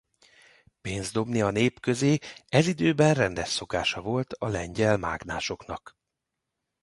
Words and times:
Pénzt 0.81 1.13
dobni 1.13 1.41
a 1.41 1.49
nép 1.51 1.79
közé 1.79 2.17
ez 2.49 2.67
időben 2.67 3.13
rendes 3.13 3.49
szokása 3.49 4.01
volt 4.01 4.33
a 4.33 4.47
lengyel 4.47 4.97
mágnásoknak. 4.97 5.95